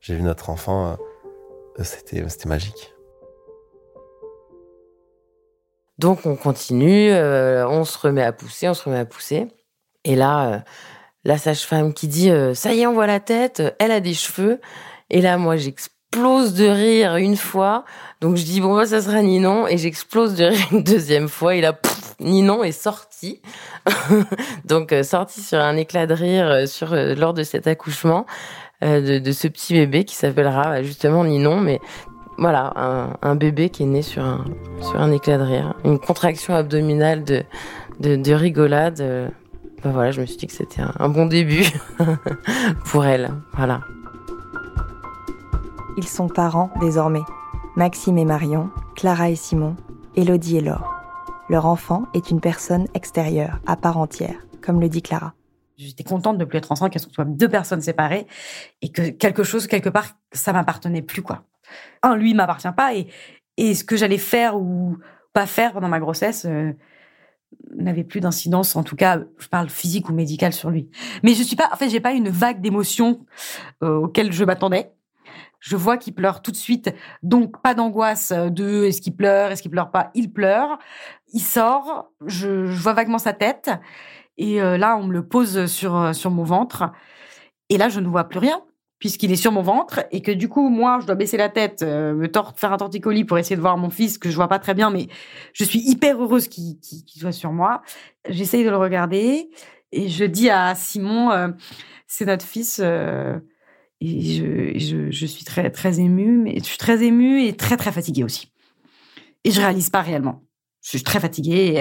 [0.09, 0.97] vu notre enfant.
[1.79, 2.93] euh, C'était magique.
[5.99, 9.49] Donc on continue, on se remet à pousser, on se remet à pousser.
[10.05, 10.65] Et là,
[11.25, 14.61] la sage-femme qui dit ça y est, on voit la tête, elle a des cheveux.
[15.11, 17.85] Et là, moi, j'explose de rire une fois.
[18.21, 19.67] Donc je dis bon, bah, ça sera Ninon.
[19.69, 21.55] Et j'explose de rire une deuxième fois.
[21.55, 23.41] Et là, pouf, Ninon est sorti.
[24.65, 28.27] Donc euh, sorti sur un éclat de rire euh, euh, lors de cet accouchement
[28.83, 31.61] de, ce petit bébé qui s'appellera justement Ninon.
[31.61, 31.79] Mais
[32.37, 32.73] voilà,
[33.23, 34.45] un, bébé qui est né sur un,
[34.81, 37.45] sur un éclat de rire, une contraction abdominale de,
[38.01, 38.99] de, de rigolade.
[39.85, 41.65] ben voilà, je me suis dit que c'était un, un bon début
[42.87, 43.31] pour elle.
[43.53, 43.83] Voilà.
[45.97, 47.23] Ils sont parents désormais.
[47.77, 49.77] Maxime et Marion, Clara et Simon,
[50.17, 51.02] Élodie et Laure.
[51.49, 55.35] Leur enfant est une personne extérieure, à part entière, comme le dit Clara.
[55.77, 58.27] J'étais contente de plus être enceinte, qu'elles soient deux personnes séparées
[58.81, 61.43] et que quelque chose, quelque part, ça m'appartenait plus, quoi.
[62.03, 63.09] Un, lui, m'appartient pas et,
[63.57, 64.99] et ce que j'allais faire ou
[65.33, 66.73] pas faire pendant ma grossesse euh,
[67.75, 70.89] n'avait plus d'incidence, en tout cas, je parle physique ou médicale sur lui.
[71.23, 73.27] Mais je suis pas, en fait, j'ai pas une vague d'émotions
[73.83, 74.93] euh, auxquelles je m'attendais.
[75.63, 79.63] Je vois qu'il pleure tout de suite, donc pas d'angoisse de est-ce qu'il pleure, est-ce
[79.63, 80.11] qu'il pleure pas?
[80.13, 80.77] Il pleure,
[81.33, 83.71] il sort, je, je vois vaguement sa tête.
[84.39, 86.91] Et euh, là, on me le pose sur, euh, sur mon ventre.
[87.69, 88.61] Et là, je ne vois plus rien,
[88.99, 90.01] puisqu'il est sur mon ventre.
[90.11, 93.25] Et que du coup, moi, je dois baisser la tête, euh, me faire un torticolis
[93.25, 95.07] pour essayer de voir mon fils, que je vois pas très bien, mais
[95.53, 97.83] je suis hyper heureuse qu'il soit sur moi.
[98.29, 99.49] J'essaye de le regarder.
[99.93, 101.49] Et je dis à Simon, euh,
[102.09, 102.81] c'est notre fils.
[102.83, 103.39] euh,
[104.05, 107.93] et je, je, suis très, très émue, mais je suis très émue et très, très
[107.93, 108.53] fatiguée aussi.
[109.45, 110.43] Et je réalise pas réellement.
[110.83, 111.75] Je suis très fatiguée.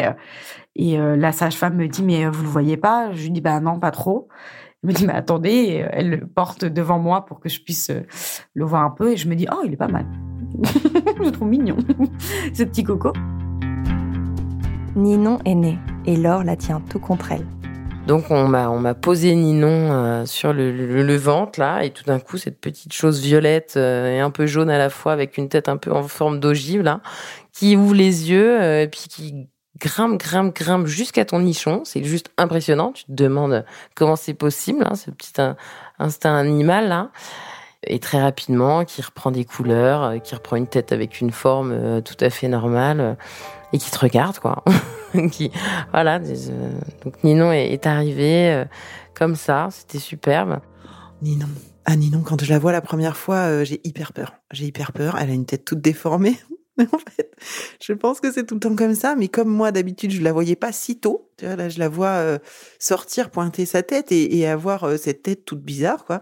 [0.76, 3.12] Et, euh, euh, la sage-femme me dit, mais vous le voyez pas?
[3.14, 4.28] Je lui dis, bah non, pas trop.
[4.84, 8.02] Elle me dit, mais attendez, elle le porte devant moi pour que je puisse euh,
[8.54, 9.14] le voir un peu.
[9.14, 10.06] Et je me dis, oh, il est pas mal.
[11.24, 11.78] je trouve mignon,
[12.54, 13.14] ce petit coco.
[14.96, 17.61] Ninon est née et Laure la tient tout contre elle.
[18.08, 21.92] Donc on m'a on m'a posé Ninon euh, sur le, le, le ventre là et
[21.92, 25.14] tout d'un coup cette petite chose violette euh, et un peu jaune à la fois
[25.14, 27.00] avec une tête un peu en forme d'ogive là
[27.54, 29.48] qui ouvre les yeux euh, et puis qui
[29.80, 31.82] grimpe grimpe grimpe jusqu'à ton nichon.
[31.86, 32.92] C'est juste impressionnant.
[32.92, 35.56] Tu te demandes comment c'est possible hein, ce petit in-
[36.00, 37.10] instinct animal là.
[37.88, 41.72] Et très rapidement qui reprend des couleurs euh, qui reprend une tête avec une forme
[41.72, 43.14] euh, tout à fait normale euh,
[43.74, 44.64] et qui te regarde quoi
[45.32, 45.52] qui
[45.92, 46.72] voilà euh,
[47.04, 48.66] donc Ninon est, est arrivée euh,
[49.14, 50.60] comme ça c'était superbe
[51.22, 51.48] Ninon.
[51.86, 54.36] Ah Ninon, quand je la vois la première fois, euh, j'ai hyper peur.
[54.52, 55.18] J'ai hyper peur.
[55.20, 56.38] Elle a une tête toute déformée.
[57.80, 59.16] Je pense que c'est tout le temps comme ça.
[59.16, 61.30] Mais comme moi, d'habitude, je la voyais pas si tôt.
[61.38, 62.40] Tu vois, là, je la vois
[62.80, 66.22] sortir, pointer sa tête et, avoir cette tête toute bizarre, quoi.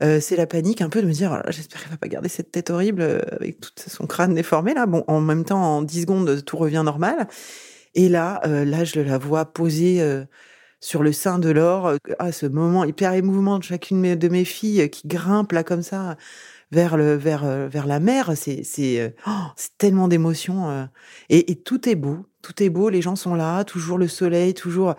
[0.00, 2.52] C'est la panique un peu de me dire, oh j'espère qu'elle va pas garder cette
[2.52, 4.86] tête horrible avec tout son crâne déformé là.
[4.86, 7.26] Bon, en même temps, en 10 secondes, tout revient normal.
[7.94, 10.24] Et là, euh, là, je la vois posée euh,
[10.80, 11.86] sur le sein de l'or.
[11.86, 15.82] euh, Ah, ce moment hyper émouvant de chacune de mes filles qui grimpe là comme
[15.82, 16.16] ça
[16.72, 18.32] vers le vers vers la mer.
[18.36, 19.30] C'est c'est oh,
[19.78, 20.88] tellement d'émotions
[21.28, 22.90] et, tout est beau, tout est beau.
[22.90, 24.94] Les gens sont là, toujours le soleil, toujours.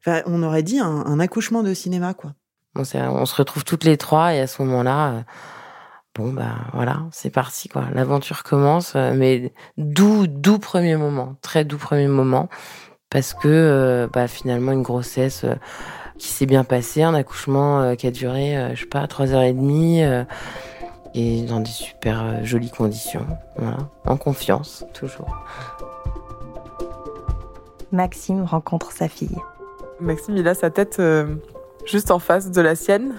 [0.00, 2.34] Enfin, on aurait dit un, un accouchement de cinéma quoi.
[2.74, 5.24] on, se retrouve toutes les trois et à ce moment-là
[6.14, 11.64] bon bah voilà c'est parti quoi l'aventure commence euh, mais doux doux premier moment très
[11.64, 12.48] doux premier moment
[13.10, 15.54] parce que euh, bah finalement une grossesse euh,
[16.18, 19.32] qui s'est bien passée un accouchement euh, qui a duré euh, je sais pas trois
[19.32, 20.24] heures et demie euh,
[21.14, 25.44] et dans des super euh, jolies conditions voilà en confiance toujours
[27.94, 29.38] Maxime rencontre sa fille.
[30.00, 31.36] Maxime, il a sa tête euh,
[31.86, 33.14] juste en face de la sienne.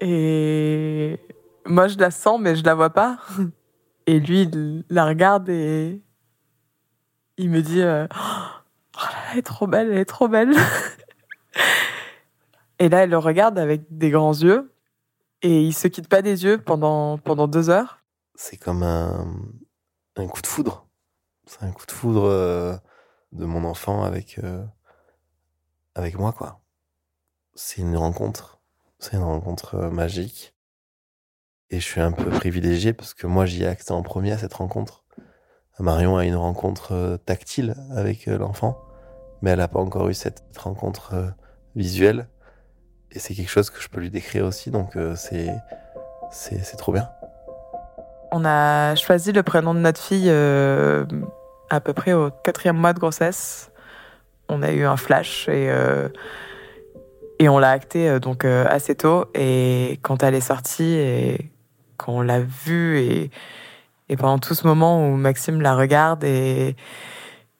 [0.00, 1.18] Et
[1.66, 3.18] moi, je la sens, mais je la vois pas.
[4.06, 6.00] Et lui, il la regarde et
[7.38, 10.54] il me dit euh, Oh là là, elle est trop belle, elle est trop belle.
[12.78, 14.72] et là, elle le regarde avec des grands yeux.
[15.42, 17.98] Et il se quitte pas des yeux pendant, pendant deux heures.
[18.36, 19.26] C'est comme un,
[20.16, 20.86] un coup de foudre.
[21.46, 22.76] C'est un coup de foudre euh,
[23.32, 24.64] de mon enfant avec, euh,
[25.96, 26.60] avec moi, quoi.
[27.54, 28.60] C'est une rencontre.
[28.98, 30.55] C'est une rencontre magique.
[31.70, 34.38] Et je suis un peu privilégié parce que moi, j'y ai accès en premier à
[34.38, 35.04] cette rencontre.
[35.78, 38.78] Marion a une rencontre euh, tactile avec euh, l'enfant,
[39.42, 41.26] mais elle n'a pas encore eu cette rencontre euh,
[41.74, 42.28] visuelle.
[43.12, 45.54] Et c'est quelque chose que je peux lui décrire aussi, donc c'est
[46.32, 47.08] c'est trop bien.
[48.32, 52.98] On a choisi le prénom de notre fille à peu près au quatrième mois de
[52.98, 53.70] grossesse.
[54.48, 55.72] On a eu un flash et
[57.38, 59.26] et on l'a acté donc assez tôt.
[59.34, 61.52] Et quand elle est sortie et
[61.96, 62.98] quand on l'a vue
[64.08, 66.76] et pendant tout ce moment où Maxime la regarde et,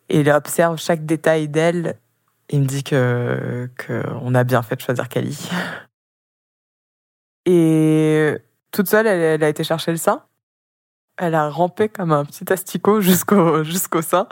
[0.08, 1.98] et observe chaque détail d'elle,
[2.48, 5.48] il me dit que qu'on a bien fait de choisir Kali.
[7.48, 8.36] Et
[8.72, 10.24] toute seule, elle, a été chercher le sein.
[11.16, 14.26] Elle a rampé comme un petit asticot jusqu'au jusqu'au sein.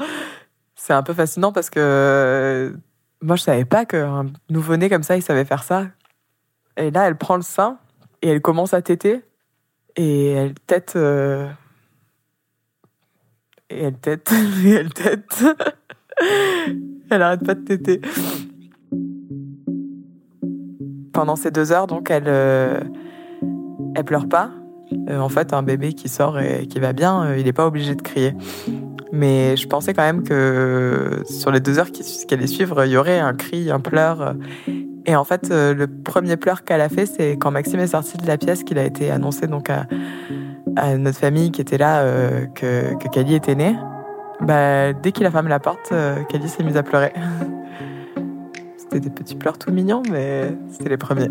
[0.74, 2.76] C'est un peu fascinant parce que
[3.22, 5.86] moi, je savais pas qu'un nouveau-né comme ça, il savait faire ça.
[6.76, 7.78] Et là, elle prend le sein
[8.20, 9.22] et elle commence à téter.
[9.96, 11.48] Et elle tète euh,
[13.70, 14.30] et elle tête,
[14.64, 15.44] et elle tête.
[17.10, 18.00] elle arrête pas de téter.
[21.12, 22.80] Pendant ces deux heures, donc, elle, euh,
[23.94, 24.50] elle pleure pas.
[25.08, 27.94] Euh, en fait, un bébé qui sort et qui va bien, il n'est pas obligé
[27.94, 28.34] de crier.
[29.12, 32.96] Mais je pensais quand même que sur les deux heures qui allaient suivre, il y
[32.96, 34.34] aurait un cri, un pleur.
[35.06, 38.26] Et en fait, le premier pleur qu'elle a fait, c'est quand Maxime est sorti de
[38.26, 39.86] la pièce, qu'il a été annoncé donc à,
[40.96, 43.76] notre famille qui était là euh, que, que était née,
[44.40, 47.12] bah, dès qu'il a fermé la porte, euh, Kali s'est mise à pleurer.
[48.76, 51.30] c'était des petits pleurs tout mignons, mais c'était les premiers.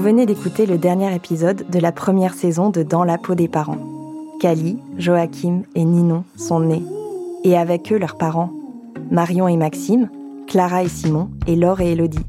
[0.00, 3.48] Vous venez d'écouter le dernier épisode de la première saison de Dans la peau des
[3.48, 3.76] parents.
[4.40, 6.82] Kali, Joachim et Ninon sont nés
[7.44, 8.50] et avec eux leurs parents,
[9.10, 10.08] Marion et Maxime,
[10.46, 12.24] Clara et Simon, et Laure et Elodie.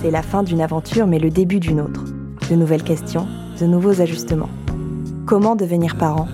[0.00, 2.06] C'est la fin d'une aventure, mais le début d'une autre.
[2.48, 3.26] De nouvelles questions,
[3.60, 4.48] de nouveaux ajustements.
[5.26, 6.28] Comment devenir parent?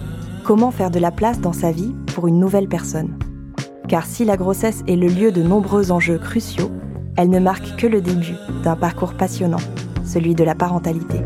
[0.44, 3.18] Comment faire de la place dans sa vie pour une nouvelle personne?
[3.88, 6.70] Car si la grossesse est le lieu de nombreux enjeux cruciaux,
[7.16, 9.58] elle ne marque que le début d'un parcours passionnant,
[10.08, 11.20] celui de la parentalité.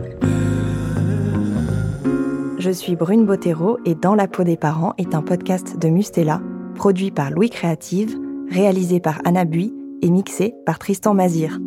[2.58, 6.40] Je suis Brune Bottero et Dans la peau des parents est un podcast de Mustela,
[6.74, 8.18] produit par Louis Créative,
[8.50, 9.72] réalisé par Anna Bui
[10.02, 11.58] et mixé par Tristan Mazir.